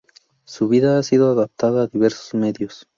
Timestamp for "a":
1.83-1.87